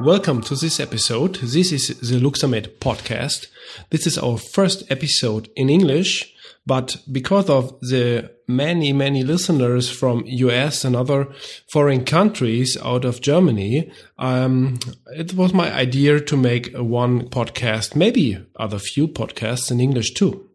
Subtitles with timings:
[0.00, 1.34] Welcome to this episode.
[1.42, 3.48] This is the Luxamed podcast.
[3.90, 6.34] This is our first episode in English,
[6.64, 11.28] but because of the many, many listeners from US and other
[11.70, 18.42] foreign countries out of Germany, um, it was my idea to make one podcast, maybe
[18.56, 20.48] other few podcasts in English too.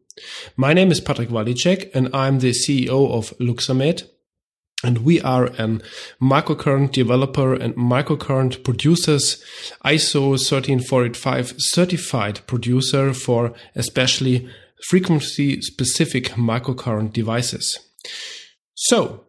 [0.58, 4.10] My name is Patrick Walicek and I'm the CEO of Luxamed.
[4.86, 5.82] And we are an
[6.22, 9.44] microcurrent developer and microcurrent producers,
[9.84, 14.48] ISO 13485 certified producer for especially
[14.88, 17.80] frequency specific microcurrent devices.
[18.76, 19.26] So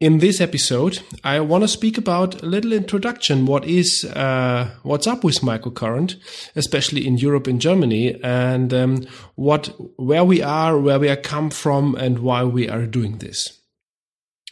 [0.00, 3.46] in this episode, I want to speak about a little introduction.
[3.46, 6.16] What is, uh, what's up with microcurrent,
[6.56, 9.66] especially in Europe and Germany and, um, what,
[9.98, 13.59] where we are, where we are come from and why we are doing this.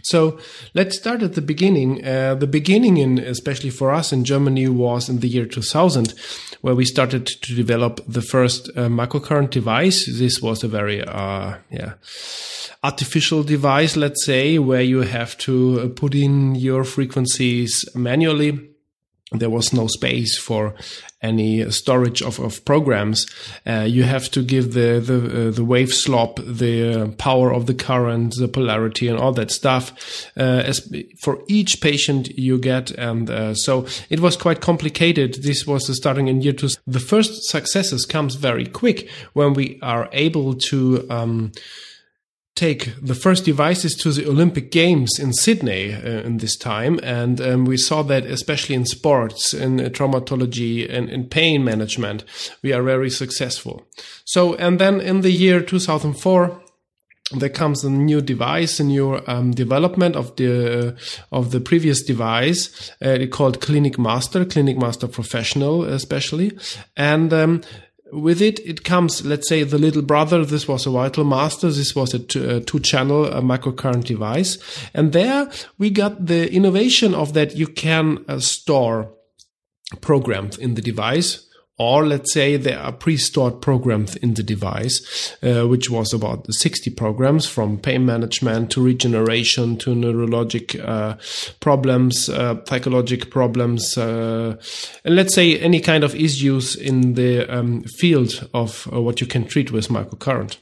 [0.02, 0.38] So
[0.74, 2.04] let's start at the beginning.
[2.06, 6.14] Uh, the beginning, in especially for us in Germany, was in the year 2000,
[6.60, 10.06] where we started to develop the first uh, microcurrent device.
[10.06, 11.94] This was a very, uh, yeah,
[12.82, 18.70] artificial device, let's say, where you have to uh, put in your frequencies manually
[19.32, 20.74] there was no space for
[21.20, 23.26] any storage of, of programs.
[23.66, 27.74] Uh, you have to give the the, uh, the wave slop, the power of the
[27.74, 29.92] current, the polarity, and all that stuff.
[30.36, 30.90] Uh, as
[31.20, 35.34] for each patient you get, and uh, so it was quite complicated.
[35.42, 36.68] This was starting in year two.
[36.86, 41.06] The first successes comes very quick when we are able to.
[41.10, 41.52] Um,
[42.58, 47.40] take the first devices to the Olympic Games in Sydney uh, in this time, and
[47.40, 52.24] um, we saw that especially in sports, in uh, traumatology, and in pain management,
[52.62, 53.86] we are very successful.
[54.24, 56.60] So, and then in the year 2004
[57.36, 62.02] there comes a new device, a new um, development of the uh, of the previous
[62.02, 66.58] device uh, called Clinic Master, Clinic Master Professional, especially,
[66.96, 67.60] and um,
[68.12, 70.44] with it, it comes, let's say, the little brother.
[70.44, 71.70] This was a Vital Master.
[71.70, 74.58] This was a two channel a microcurrent device.
[74.94, 79.12] And there we got the innovation of that you can uh, store
[80.00, 81.47] programs in the device
[81.78, 86.90] or let's say there are pre-stored programs in the device, uh, which was about 60
[86.90, 91.16] programs from pain management to regeneration to neurologic uh,
[91.60, 94.56] problems, uh, psychological problems, uh,
[95.04, 99.26] and let's say any kind of issues in the um, field of uh, what you
[99.26, 100.58] can treat with microcurrent.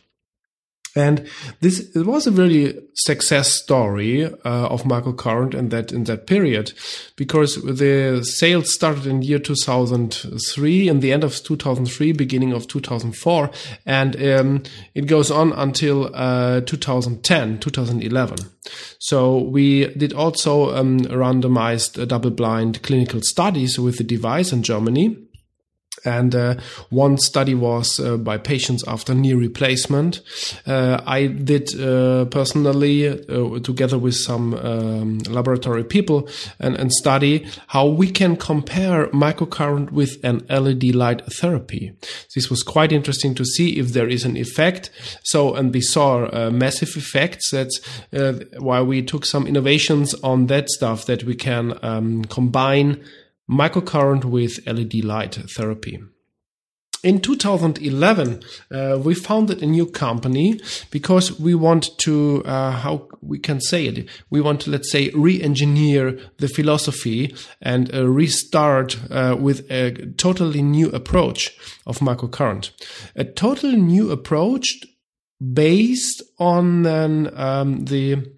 [0.96, 1.28] And
[1.60, 6.72] this it was a really success story uh, of microcurrent in that in that period,
[7.16, 13.50] because the sales started in year 2003, in the end of 2003, beginning of 2004,
[13.84, 14.62] and um,
[14.94, 18.38] it goes on until uh, 2010, 2011.
[18.98, 25.16] So we did also um, randomized uh, double-blind clinical studies with the device in Germany
[26.04, 26.54] and uh,
[26.90, 30.20] one study was uh, by patients after knee replacement.
[30.66, 37.46] Uh, I did uh, personally, uh, together with some um, laboratory people, and, and, study
[37.68, 41.92] how we can compare microcurrent with an LED light therapy.
[42.34, 44.90] This was quite interesting to see if there is an effect.
[45.24, 47.50] So, and we saw uh, massive effects.
[47.50, 47.80] That's
[48.58, 53.04] why we took some innovations on that stuff that we can um, combine
[53.50, 56.00] microcurrent with LED light therapy.
[57.02, 58.42] In 2011,
[58.72, 63.86] uh, we founded a new company because we want to, uh, how we can say
[63.86, 69.92] it, we want to, let's say, re-engineer the philosophy and uh, restart uh, with a
[70.16, 72.70] totally new approach of microcurrent.
[73.14, 74.74] A totally new approach
[75.52, 78.32] based on um, the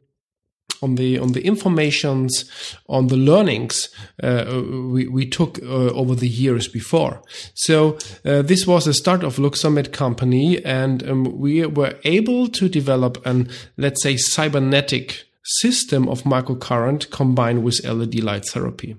[0.83, 2.45] on the on the informations
[2.89, 3.89] on the learnings
[4.23, 4.63] uh,
[4.93, 7.23] we, we took uh, over the years before.
[7.55, 12.69] So uh, this was the start of Luxamed company, and um, we were able to
[12.69, 18.97] develop an let's say cybernetic system of microcurrent combined with LED light therapy.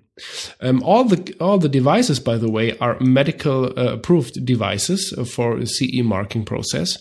[0.62, 5.66] Um, all the all the devices, by the way, are medical uh, approved devices for
[5.66, 6.98] CE marking process.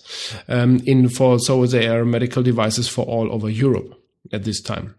[0.49, 3.98] Um, in for so they are medical devices for all over Europe
[4.32, 4.94] at this time.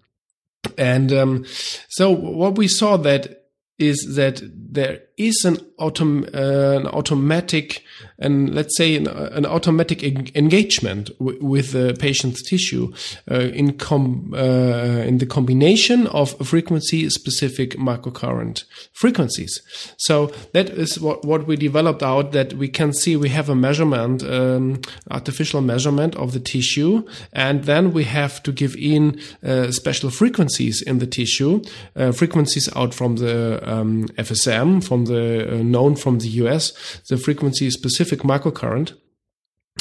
[0.77, 1.45] And um,
[1.89, 3.45] so what we saw that
[3.77, 7.83] is that there is an, autom- uh, an automatic
[8.17, 12.91] and let's say an, an automatic en- engagement with the patient's tissue
[13.29, 18.63] uh, in com- uh, in the combination of frequency specific microcurrent
[18.93, 19.61] frequencies.
[19.97, 23.55] So that is what what we developed out that we can see we have a
[23.55, 24.81] measurement um,
[25.11, 30.81] artificial measurement of the tissue and then we have to give in uh, special frequencies
[30.81, 31.61] in the tissue
[31.95, 37.17] uh, frequencies out from the um, FSM from the uh, known from the US the
[37.17, 38.93] frequency specific microcurrent.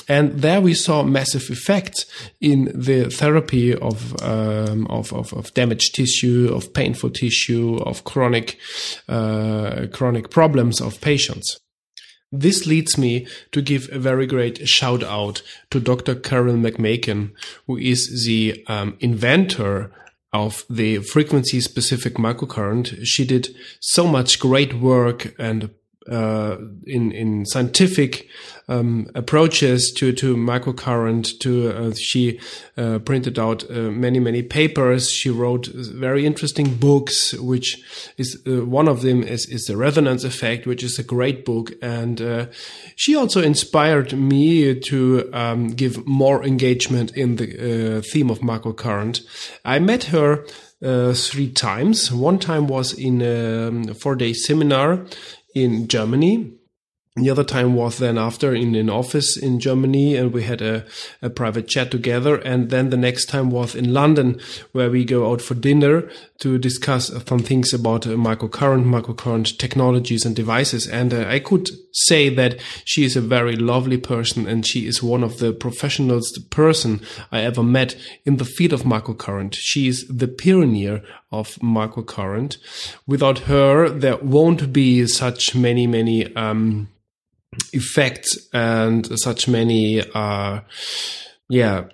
[0.08, 2.06] And there we saw massive effects
[2.40, 8.58] in the therapy of, um, of, of, of, damaged tissue, of painful tissue, of chronic,
[9.08, 11.58] uh, chronic problems of patients.
[12.30, 16.14] This leads me to give a very great shout out to Dr.
[16.14, 17.32] Carol McMakin,
[17.66, 19.90] who is the um, inventor
[20.32, 22.98] of the frequency specific microcurrent.
[23.04, 25.70] She did so much great work and
[26.10, 26.56] uh,
[26.86, 28.28] in in scientific
[28.68, 31.38] um, approaches to to microcurrent.
[31.40, 32.38] To uh, she
[32.76, 35.10] uh, printed out uh, many many papers.
[35.10, 37.82] She wrote very interesting books, which
[38.16, 41.72] is uh, one of them is is the resonance effect, which is a great book.
[41.82, 42.46] And uh,
[42.94, 49.22] she also inspired me to um, give more engagement in the theme of microcurrent.
[49.64, 50.44] I met her.
[50.80, 52.12] Three times.
[52.12, 55.06] One time was in um, a four day seminar
[55.64, 56.57] in Germany.
[57.18, 60.84] The other time was then after in an office in Germany and we had a,
[61.20, 62.36] a private chat together.
[62.36, 64.40] And then the next time was in London
[64.72, 66.08] where we go out for dinner
[66.40, 70.86] to discuss some things about uh, microcurrent, microcurrent technologies and devices.
[70.86, 75.02] And uh, I could say that she is a very lovely person and she is
[75.02, 77.00] one of the professionals, person
[77.32, 79.56] I ever met in the field of microcurrent.
[79.58, 82.58] She is the pioneer of microcurrent.
[83.06, 86.88] Without her, there won't be such many, many, um,
[87.72, 90.60] effects and such many, uh,
[91.48, 91.84] yeah,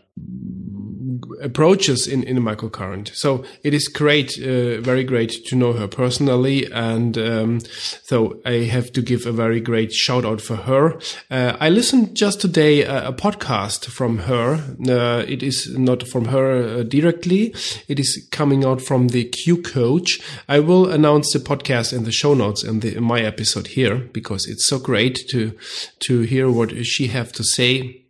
[1.41, 3.15] approaches in, in a microcurrent.
[3.15, 6.71] So it is great, uh, very great to know her personally.
[6.73, 7.61] And um,
[8.03, 10.99] so I have to give a very great shout out for her.
[11.31, 14.55] Uh, I listened just today a, a podcast from her.
[14.88, 17.55] Uh, it is not from her uh, directly.
[17.88, 20.21] It is coming out from the Q Coach.
[20.49, 23.97] I will announce the podcast in the show notes in, the, in my episode here
[23.97, 25.56] because it's so great to
[26.00, 28.03] to hear what she have to say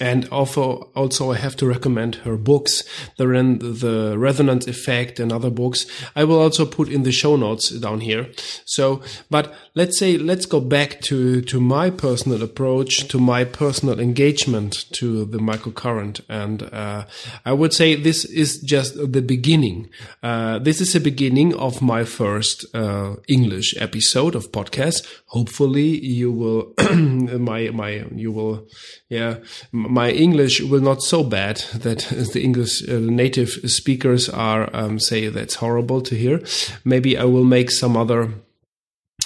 [0.00, 2.84] and also, also I have to recommend her books,
[3.16, 5.86] the, the resonance effect and other books.
[6.14, 8.28] I will also put in the show notes down here.
[8.64, 13.98] So, but let's say, let's go back to, to my personal approach, to my personal
[13.98, 16.20] engagement to the microcurrent.
[16.28, 17.06] And, uh,
[17.44, 19.90] I would say this is just the beginning.
[20.22, 25.06] Uh, this is the beginning of my first, uh, English episode of podcast.
[25.26, 28.68] Hopefully you will, my, my, you will,
[29.08, 29.38] yeah,
[29.88, 31.98] my English will not so bad that
[32.32, 36.40] the English uh, native speakers are um, say that's horrible to hear.
[36.84, 38.30] Maybe I will make some other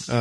[0.09, 0.15] uh,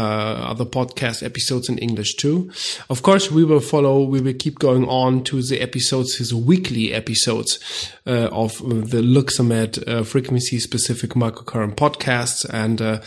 [0.52, 2.52] other podcast episodes in English too.
[2.90, 6.94] Of course, we will follow, we will keep going on to the episodes, his weekly
[6.94, 7.60] episodes
[8.06, 12.46] uh, of the Luxamed uh, frequency specific microcurrent podcasts.
[12.50, 13.00] And uh,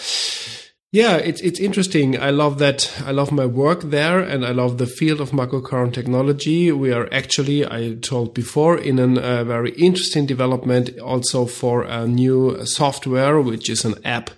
[0.95, 2.23] yeah, it's it's interesting.
[2.23, 2.89] I love that.
[3.05, 6.71] I love my work there, and I love the field of microcurrent technology.
[6.71, 12.07] We are actually, I told before, in a uh, very interesting development also for a
[12.07, 14.31] new software, which is an app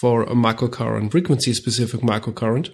[0.00, 2.70] for a microcurrent frequency specific microcurrent.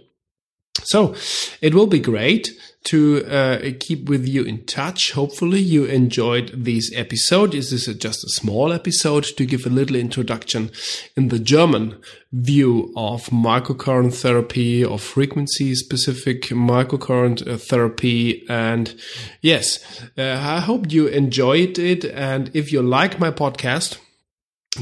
[0.85, 1.15] So
[1.61, 2.51] it will be great
[2.85, 5.13] to uh, keep with you in touch.
[5.13, 7.53] Hopefully you enjoyed this episode.
[7.53, 10.71] This is just a small episode to give a little introduction
[11.17, 12.01] in the German
[12.33, 18.45] view of microcurrent therapy, of frequency specific microcurrent uh, therapy.
[18.49, 18.95] And
[19.43, 22.05] yes, uh, I hope you enjoyed it.
[22.05, 23.99] And if you like my podcast,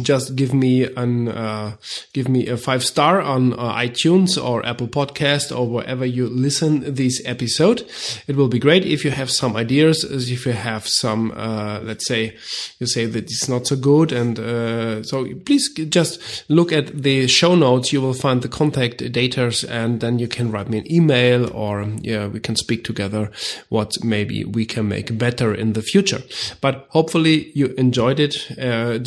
[0.03, 1.77] just give me an uh,
[2.13, 6.95] give me a five star on uh, iTunes or Apple Podcast or wherever you listen
[6.95, 7.85] this episode.
[8.29, 12.07] It will be great if you have some ideas, if you have some, uh, let's
[12.07, 12.37] say,
[12.79, 17.27] you say that it's not so good, and uh, so please just look at the
[17.27, 17.93] show notes.
[17.93, 21.83] You will find the contact data, and then you can write me an email, or
[22.01, 23.33] yeah, we can speak together.
[23.71, 26.23] What maybe we can make better in the future.
[26.61, 28.57] But hopefully you enjoyed it.
[28.57, 28.99] Uh,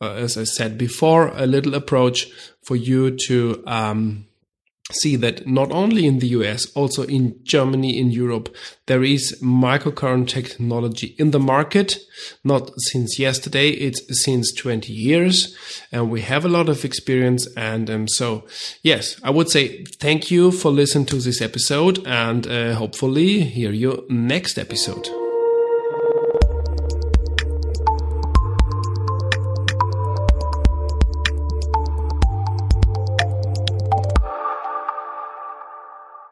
[0.00, 2.28] uh, as I said before, a little approach
[2.62, 4.26] for you to um,
[4.90, 8.54] see that not only in the US, also in Germany, in Europe,
[8.86, 11.98] there is microcurrent technology in the market.
[12.44, 15.56] Not since yesterday, it's since 20 years
[15.90, 17.46] and we have a lot of experience.
[17.56, 18.44] And um, so,
[18.82, 23.72] yes, I would say thank you for listening to this episode and uh, hopefully hear
[23.72, 25.21] you next episode.